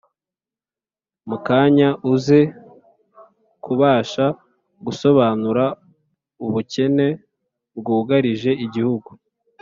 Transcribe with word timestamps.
mu 1.29 1.37
kanya 1.47 1.89
uze 2.13 2.41
kubasha 3.63 4.25
gusobanura 4.85 5.65
ubukene 6.45 7.07
bwugarije 7.77 8.51
igihugu 8.65 9.09